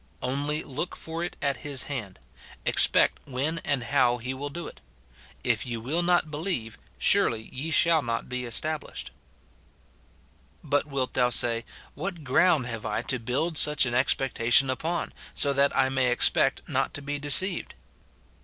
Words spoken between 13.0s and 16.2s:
to build such an expectation upon, so that I may